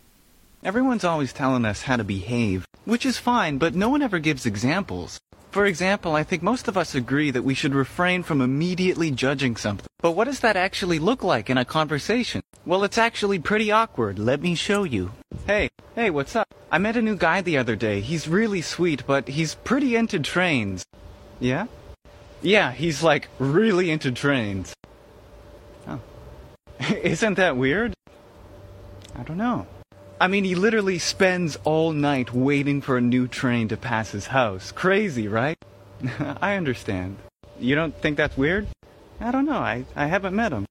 Everyone's 0.66 1.04
always 1.04 1.34
telling 1.34 1.66
us 1.66 1.82
how 1.82 1.98
to 1.98 2.06
behave, 2.06 2.66
which 2.86 3.06
is 3.06 3.18
fine, 3.18 3.58
but 3.58 3.76
no 3.76 3.90
one 3.90 4.02
ever 4.02 4.18
gives 4.18 4.46
examples. 4.46 5.20
For 5.52 5.66
example, 5.66 6.16
I 6.16 6.24
think 6.24 6.42
most 6.42 6.70
of 6.70 6.78
us 6.78 6.96
agree 6.96 7.32
that 7.32 7.44
we 7.44 7.54
should 7.54 7.76
refrain 7.76 8.24
from 8.24 8.40
immediately 8.40 9.12
judging 9.12 9.58
something. 9.58 9.86
But 10.00 10.14
what 10.14 10.24
does 10.24 10.40
that 10.40 10.56
actually 10.56 11.00
look 11.00 11.22
like 11.22 11.50
in 11.50 11.58
a 11.58 11.66
conversation? 11.66 12.42
Well, 12.66 12.86
it's 12.86 12.98
actually 12.98 13.40
pretty 13.40 13.72
awkward. 13.74 14.18
Let 14.18 14.42
me 14.42 14.56
show 14.56 14.86
you. 14.86 15.12
Hey, 15.46 15.68
hey, 15.96 16.10
what's 16.10 16.34
up? 16.34 16.48
I 16.72 16.78
met 16.78 16.96
a 16.96 17.02
new 17.02 17.18
guy 17.18 17.42
the 17.42 17.58
other 17.58 17.76
day. 17.76 18.00
He's 18.00 18.30
really 18.30 18.62
sweet, 18.62 19.06
but 19.06 19.28
he's 19.28 19.56
pretty 19.56 19.98
into 19.98 20.22
trains. 20.22 20.86
Yeah? 21.42 21.68
Yeah, 22.42 22.72
he's 22.72 23.04
like 23.04 23.28
really 23.38 23.92
into 23.92 24.14
trains. 24.14 24.74
Oh. 25.90 26.00
Isn't 27.04 27.34
that 27.34 27.58
weird? 27.58 27.94
I 29.14 29.24
don't 29.24 29.38
know. 29.38 29.68
I 30.20 30.28
mean, 30.28 30.44
he 30.44 30.56
literally 30.56 31.00
spends 31.00 31.58
all 31.64 31.92
night 31.92 32.34
waiting 32.34 32.82
for 32.82 32.98
a 32.98 33.02
new 33.02 33.28
train 33.28 33.68
to 33.70 33.78
pass 33.78 34.12
his 34.12 34.28
house. 34.28 34.72
Crazy, 34.72 35.28
right? 35.28 35.58
I 36.42 36.56
understand. 36.56 37.18
You 37.60 37.76
don't 37.76 37.96
think 37.96 38.18
that's 38.18 38.38
weird? 38.38 38.68
I 39.20 39.32
don't 39.32 39.46
know. 39.46 39.58
I, 39.58 39.86
I 39.96 40.08
haven't 40.08 40.36
met 40.36 40.52
him. 40.52 40.66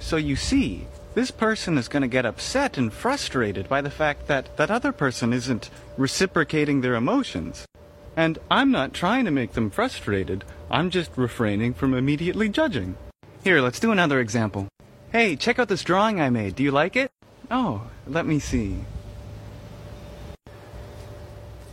So 0.00 0.16
you 0.16 0.36
see, 0.36 0.86
this 1.14 1.30
person 1.30 1.78
is 1.78 1.88
going 1.88 2.02
to 2.02 2.08
get 2.08 2.26
upset 2.26 2.76
and 2.76 2.92
frustrated 2.92 3.68
by 3.68 3.80
the 3.80 3.90
fact 3.90 4.26
that 4.26 4.56
that 4.56 4.70
other 4.70 4.92
person 4.92 5.32
isn't 5.32 5.70
reciprocating 5.96 6.80
their 6.80 6.94
emotions. 6.94 7.66
And 8.16 8.38
I'm 8.50 8.70
not 8.70 8.92
trying 8.92 9.24
to 9.24 9.30
make 9.30 9.52
them 9.52 9.70
frustrated. 9.70 10.44
I'm 10.70 10.90
just 10.90 11.10
refraining 11.16 11.74
from 11.74 11.94
immediately 11.94 12.48
judging. 12.48 12.96
Here, 13.42 13.60
let's 13.60 13.80
do 13.80 13.92
another 13.92 14.20
example. 14.20 14.68
Hey, 15.12 15.36
check 15.36 15.58
out 15.58 15.68
this 15.68 15.84
drawing 15.84 16.20
I 16.20 16.30
made. 16.30 16.56
Do 16.56 16.62
you 16.62 16.70
like 16.70 16.96
it? 16.96 17.10
Oh, 17.56 17.82
let 18.08 18.26
me 18.26 18.40
see. 18.40 18.74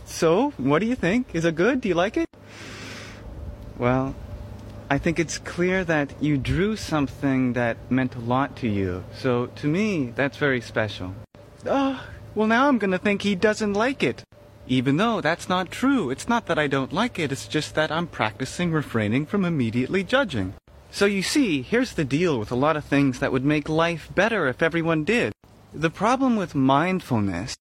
So, 0.06 0.50
what 0.56 0.78
do 0.78 0.86
you 0.86 0.94
think? 0.94 1.34
Is 1.34 1.44
it 1.44 1.56
good? 1.56 1.80
Do 1.80 1.88
you 1.88 1.96
like 1.96 2.16
it? 2.16 2.28
Well, 3.76 4.14
I 4.88 4.98
think 4.98 5.18
it's 5.18 5.38
clear 5.38 5.82
that 5.82 6.14
you 6.22 6.38
drew 6.38 6.76
something 6.76 7.54
that 7.54 7.90
meant 7.90 8.14
a 8.14 8.20
lot 8.20 8.54
to 8.58 8.68
you. 8.68 9.02
So, 9.12 9.46
to 9.56 9.66
me, 9.66 10.12
that's 10.14 10.36
very 10.36 10.60
special. 10.60 11.16
Oh, 11.66 12.00
well, 12.36 12.46
now 12.46 12.68
I'm 12.68 12.78
gonna 12.78 12.96
think 12.96 13.22
he 13.22 13.34
doesn't 13.34 13.72
like 13.72 14.04
it. 14.04 14.22
Even 14.68 14.98
though 14.98 15.20
that's 15.20 15.48
not 15.48 15.72
true. 15.72 16.10
It's 16.10 16.28
not 16.28 16.46
that 16.46 16.60
I 16.60 16.68
don't 16.68 16.92
like 16.92 17.18
it, 17.18 17.32
it's 17.32 17.48
just 17.48 17.74
that 17.74 17.90
I'm 17.90 18.06
practicing 18.06 18.70
refraining 18.70 19.26
from 19.26 19.44
immediately 19.44 20.04
judging. 20.04 20.54
So 20.92 21.06
you 21.06 21.22
see, 21.22 21.62
here's 21.62 21.94
the 21.94 22.04
deal 22.04 22.38
with 22.38 22.52
a 22.52 22.62
lot 22.66 22.76
of 22.76 22.84
things 22.84 23.18
that 23.18 23.32
would 23.32 23.44
make 23.44 23.68
life 23.68 24.08
better 24.14 24.46
if 24.46 24.62
everyone 24.62 25.02
did. 25.02 25.32
The 25.74 25.88
problem 25.88 26.36
with 26.36 26.54
mindfulness, 26.54 27.56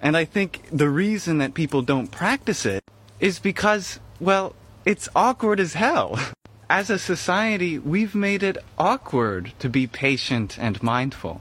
and 0.00 0.16
I 0.16 0.24
think 0.24 0.68
the 0.70 0.88
reason 0.88 1.38
that 1.38 1.52
people 1.52 1.82
don't 1.82 2.12
practice 2.12 2.64
it, 2.64 2.84
is 3.18 3.40
because, 3.40 3.98
well, 4.20 4.54
it's 4.84 5.08
awkward 5.16 5.58
as 5.58 5.74
hell. 5.74 6.16
As 6.70 6.90
a 6.90 6.98
society, 6.98 7.78
we've 7.78 8.14
made 8.14 8.42
it 8.42 8.58
awkward 8.78 9.52
to 9.58 9.68
be 9.68 9.86
patient 9.86 10.56
and 10.58 10.82
mindful. 10.82 11.40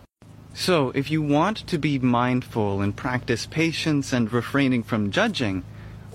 So, 0.54 0.92
if 0.96 1.12
you 1.12 1.22
want 1.22 1.58
to 1.68 1.78
be 1.78 2.00
mindful 2.00 2.82
and 2.82 2.96
practice 2.96 3.46
patience 3.46 4.14
and 4.14 4.32
refraining 4.32 4.84
from 4.84 5.12
judging, 5.12 5.64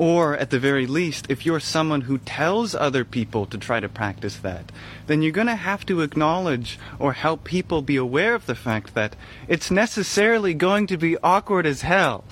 or 0.01 0.35
at 0.39 0.49
the 0.49 0.59
very 0.59 0.87
least, 0.87 1.27
if 1.29 1.45
you're 1.45 1.61
someone 1.61 2.01
who 2.01 2.17
tells 2.17 2.75
other 2.75 3.05
people 3.05 3.45
to 3.45 3.59
try 3.59 3.79
to 3.79 3.89
practice 3.89 4.37
that, 4.37 4.73
then 5.07 5.21
you're 5.21 5.31
going 5.31 5.47
to 5.47 5.55
have 5.55 5.85
to 5.85 6.01
acknowledge 6.01 6.79
or 6.99 7.13
help 7.13 7.45
people 7.45 7.83
be 7.83 7.97
aware 7.97 8.35
of 8.35 8.47
the 8.47 8.55
fact 8.55 8.95
that 8.95 9.15
it's 9.47 9.71
necessarily 9.71 10.55
going 10.55 10.87
to 10.87 10.97
be 10.97 11.19
awkward 11.19 11.67
as 11.67 11.83
hell. 11.83 12.25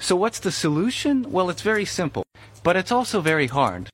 So, 0.00 0.16
what's 0.16 0.40
the 0.40 0.50
solution? 0.50 1.30
Well, 1.30 1.48
it's 1.48 1.62
very 1.62 1.84
simple, 1.84 2.24
but 2.64 2.74
it's 2.74 2.90
also 2.90 3.20
very 3.20 3.46
hard. 3.46 3.88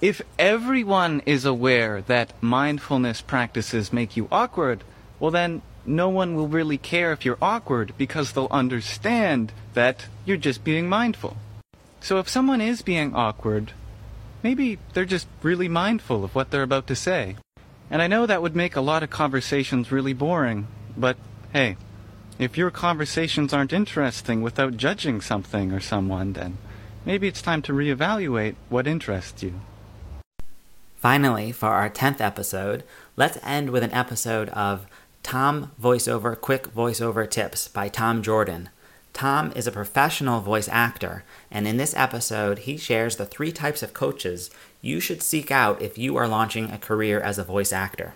If 0.00 0.20
everyone 0.36 1.22
is 1.24 1.44
aware 1.44 2.02
that 2.08 2.34
mindfulness 2.42 3.20
practices 3.20 3.92
make 3.92 4.16
you 4.16 4.26
awkward, 4.32 4.82
well, 5.20 5.30
then 5.30 5.62
no 5.86 6.08
one 6.08 6.34
will 6.34 6.48
really 6.48 6.78
care 6.78 7.12
if 7.12 7.24
you're 7.24 7.38
awkward 7.40 7.92
because 7.96 8.32
they'll 8.32 8.48
understand 8.50 9.52
that 9.74 10.06
you're 10.24 10.36
just 10.36 10.64
being 10.64 10.88
mindful. 10.88 11.36
So 12.00 12.18
if 12.18 12.28
someone 12.28 12.60
is 12.60 12.82
being 12.82 13.14
awkward, 13.14 13.72
maybe 14.42 14.78
they're 14.92 15.04
just 15.04 15.26
really 15.42 15.68
mindful 15.68 16.24
of 16.24 16.34
what 16.34 16.50
they're 16.50 16.62
about 16.62 16.86
to 16.88 16.96
say. 16.96 17.36
And 17.90 18.02
I 18.02 18.06
know 18.06 18.26
that 18.26 18.42
would 18.42 18.56
make 18.56 18.76
a 18.76 18.80
lot 18.80 19.02
of 19.02 19.10
conversations 19.10 19.92
really 19.92 20.12
boring, 20.12 20.66
but 20.96 21.16
hey, 21.52 21.76
if 22.38 22.58
your 22.58 22.70
conversations 22.70 23.52
aren't 23.52 23.72
interesting 23.72 24.42
without 24.42 24.76
judging 24.76 25.20
something 25.20 25.72
or 25.72 25.80
someone, 25.80 26.32
then 26.34 26.58
maybe 27.04 27.28
it's 27.28 27.40
time 27.40 27.62
to 27.62 27.72
reevaluate 27.72 28.56
what 28.68 28.86
interests 28.86 29.42
you. 29.42 29.60
Finally, 30.96 31.52
for 31.52 31.68
our 31.68 31.88
10th 31.88 32.20
episode, 32.20 32.82
let's 33.16 33.38
end 33.42 33.70
with 33.70 33.82
an 33.82 33.92
episode 33.92 34.48
of 34.50 34.86
Tom 35.22 35.72
Voiceover 35.80 36.40
Quick 36.40 36.74
Voiceover 36.74 37.28
Tips 37.28 37.68
by 37.68 37.88
Tom 37.88 38.22
Jordan. 38.22 38.68
Tom 39.16 39.50
is 39.56 39.66
a 39.66 39.72
professional 39.72 40.42
voice 40.42 40.68
actor, 40.68 41.24
and 41.50 41.66
in 41.66 41.78
this 41.78 41.96
episode, 41.96 42.58
he 42.58 42.76
shares 42.76 43.16
the 43.16 43.24
three 43.24 43.50
types 43.50 43.82
of 43.82 43.94
coaches 43.94 44.50
you 44.82 45.00
should 45.00 45.22
seek 45.22 45.50
out 45.50 45.80
if 45.80 45.96
you 45.96 46.18
are 46.18 46.28
launching 46.28 46.70
a 46.70 46.76
career 46.76 47.18
as 47.18 47.38
a 47.38 47.42
voice 47.42 47.72
actor. 47.72 48.12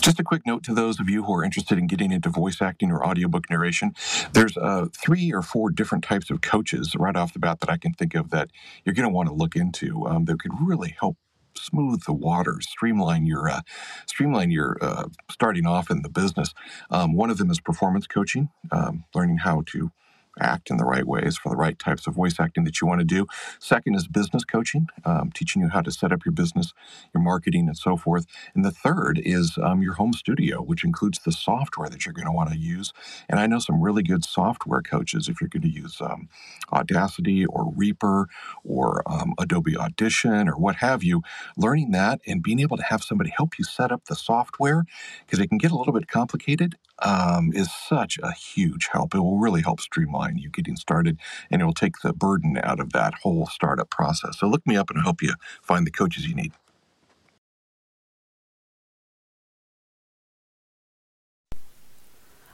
Just 0.00 0.18
a 0.18 0.24
quick 0.24 0.46
note 0.46 0.62
to 0.62 0.72
those 0.72 0.98
of 0.98 1.10
you 1.10 1.22
who 1.22 1.34
are 1.34 1.44
interested 1.44 1.76
in 1.76 1.86
getting 1.86 2.10
into 2.10 2.30
voice 2.30 2.62
acting 2.62 2.90
or 2.90 3.06
audiobook 3.06 3.50
narration. 3.50 3.94
There's 4.32 4.56
uh, 4.56 4.86
three 4.96 5.30
or 5.34 5.42
four 5.42 5.68
different 5.68 6.02
types 6.02 6.30
of 6.30 6.40
coaches 6.40 6.94
right 6.96 7.14
off 7.14 7.34
the 7.34 7.38
bat 7.38 7.60
that 7.60 7.68
I 7.68 7.76
can 7.76 7.92
think 7.92 8.14
of 8.14 8.30
that 8.30 8.48
you're 8.86 8.94
going 8.94 9.06
to 9.06 9.14
want 9.14 9.28
to 9.28 9.34
look 9.34 9.54
into 9.54 10.06
um, 10.06 10.24
that 10.24 10.40
could 10.40 10.52
really 10.58 10.96
help 10.98 11.18
smooth 11.54 12.04
the 12.04 12.14
waters, 12.14 12.66
streamline 12.70 13.26
your 13.26 13.50
uh, 13.50 13.60
streamline 14.06 14.50
your 14.50 14.78
uh, 14.80 15.08
starting 15.30 15.66
off 15.66 15.90
in 15.90 16.00
the 16.00 16.08
business. 16.08 16.54
Um, 16.90 17.12
one 17.12 17.28
of 17.28 17.36
them 17.36 17.50
is 17.50 17.60
performance 17.60 18.06
coaching, 18.06 18.48
um, 18.70 19.04
learning 19.14 19.36
how 19.36 19.64
to 19.66 19.92
act 20.40 20.70
in 20.70 20.76
the 20.78 20.84
right 20.84 21.06
ways 21.06 21.36
for 21.38 21.48
the 21.50 21.56
right 21.56 21.78
types 21.78 22.06
of 22.06 22.14
voice 22.14 22.36
acting 22.40 22.64
that 22.64 22.80
you 22.80 22.86
want 22.86 23.00
to 23.00 23.04
do. 23.06 23.26
Second 23.60 23.94
is 23.96 24.08
business 24.08 24.44
coaching, 24.44 24.88
um, 25.04 25.30
teaching 25.34 25.62
you 25.62 25.68
how 25.68 25.82
to 25.82 25.92
set 25.92 26.12
up 26.12 26.24
your 26.24 26.32
business, 26.32 26.72
your 27.14 27.22
marketing, 27.22 27.68
and 27.68 27.76
so 27.76 27.96
forth. 27.96 28.26
And 28.54 28.64
the 28.64 28.70
third 28.70 29.20
is 29.24 29.58
um, 29.62 29.82
your 29.82 29.94
home 29.94 30.12
studio, 30.12 30.62
which 30.62 30.84
includes 30.84 31.20
the 31.24 31.32
software 31.32 31.88
that 31.88 32.06
you're 32.06 32.14
going 32.14 32.26
to 32.26 32.32
want 32.32 32.50
to 32.52 32.58
use. 32.58 32.92
And 33.28 33.40
I 33.40 33.46
know 33.46 33.58
some 33.60 33.82
really 33.82 34.02
good 34.02 34.24
software 34.24 34.82
coaches 34.82 35.28
if 35.28 35.40
you're 35.40 35.48
going 35.48 35.62
to 35.62 35.70
use 35.70 35.98
um, 36.00 36.28
Audacity 36.72 37.46
or 37.46 37.72
Reaper 37.76 38.28
or 38.64 39.02
um, 39.10 39.34
Adobe 39.38 39.76
Audition 39.76 40.48
or 40.48 40.56
what 40.58 40.76
have 40.76 41.02
you. 41.02 41.22
Learning 41.56 41.92
that 41.92 42.20
and 42.26 42.42
being 42.42 42.60
able 42.60 42.76
to 42.76 42.84
have 42.84 43.02
somebody 43.04 43.32
help 43.36 43.58
you 43.58 43.64
set 43.64 43.92
up 43.92 44.06
the 44.06 44.16
software 44.16 44.84
because 45.26 45.40
it 45.40 45.48
can 45.48 45.58
get 45.58 45.72
a 45.72 45.76
little 45.76 45.92
bit 45.94 46.08
complicated 46.08 46.76
um, 47.04 47.52
is 47.54 47.70
such 47.72 48.18
a 48.22 48.32
huge 48.32 48.88
help. 48.92 49.14
It 49.14 49.20
will 49.20 49.38
really 49.38 49.62
help 49.62 49.80
streamline 49.80 50.38
you 50.38 50.50
getting 50.50 50.76
started 50.76 51.18
and 51.50 51.62
it 51.62 51.64
will 51.64 51.72
take 51.72 52.00
the 52.02 52.12
burden 52.12 52.58
out 52.62 52.80
of 52.80 52.92
that 52.92 53.14
whole 53.22 53.46
startup 53.46 53.90
process. 53.90 54.38
So 54.38 54.46
look 54.46 54.66
me 54.66 54.76
up 54.76 54.90
and 54.90 54.98
I'll 54.98 55.04
help 55.04 55.22
you 55.22 55.34
find 55.62 55.86
the 55.86 55.90
coaches 55.90 56.26
you 56.26 56.34
need. 56.34 56.52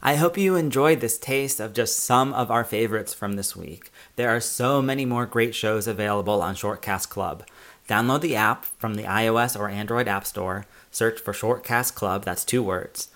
I 0.01 0.15
hope 0.15 0.39
you 0.39 0.55
enjoyed 0.55 1.01
this 1.01 1.19
taste 1.19 1.59
of 1.59 1.75
just 1.75 1.99
some 1.99 2.33
of 2.33 2.53
our 2.53 2.63
favorites 2.63 3.13
from 3.13 3.33
this 3.33 3.57
week. 3.57 3.91
There 4.15 4.31
are 4.31 4.41
so 4.41 4.81
many 4.81 5.05
more 5.05 5.27
great 5.27 5.57
shows 5.57 5.89
available 5.89 6.41
on 6.41 6.55
Shortcast 6.55 7.09
Club. 7.09 7.45
Download 7.89 8.21
the 8.21 8.37
app 8.37 8.65
from 8.65 8.95
the 8.95 9.03
iOS 9.03 9.59
or 9.59 9.69
Android 9.69 10.07
App 10.07 10.25
Store, 10.25 10.67
search 10.93 11.19
for 11.21 11.33
Shortcast 11.33 11.95
Club, 11.97 12.25
that's 12.25 12.45
two 12.45 12.63
words. 12.63 13.09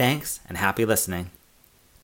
Thanks 0.00 0.40
and 0.48 0.56
happy 0.56 0.86
listening. 0.86 1.30